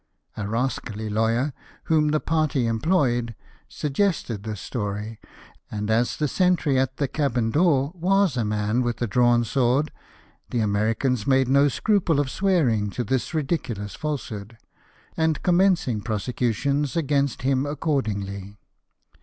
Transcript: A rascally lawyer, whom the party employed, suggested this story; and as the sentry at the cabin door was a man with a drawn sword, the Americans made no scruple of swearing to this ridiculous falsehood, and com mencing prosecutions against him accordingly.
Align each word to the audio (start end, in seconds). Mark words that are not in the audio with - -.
A 0.35 0.47
rascally 0.47 1.11
lawyer, 1.11 1.53
whom 1.83 2.07
the 2.07 2.19
party 2.19 2.65
employed, 2.65 3.35
suggested 3.69 4.41
this 4.41 4.59
story; 4.59 5.19
and 5.69 5.91
as 5.91 6.17
the 6.17 6.27
sentry 6.27 6.79
at 6.79 6.97
the 6.97 7.07
cabin 7.07 7.51
door 7.51 7.91
was 7.93 8.35
a 8.35 8.43
man 8.43 8.81
with 8.81 8.99
a 9.03 9.05
drawn 9.05 9.43
sword, 9.43 9.91
the 10.49 10.59
Americans 10.59 11.27
made 11.27 11.47
no 11.47 11.67
scruple 11.67 12.19
of 12.19 12.31
swearing 12.31 12.89
to 12.89 13.03
this 13.03 13.35
ridiculous 13.35 13.93
falsehood, 13.93 14.57
and 15.15 15.43
com 15.43 15.59
mencing 15.59 16.03
prosecutions 16.03 16.95
against 16.97 17.43
him 17.43 17.67
accordingly. 17.67 18.57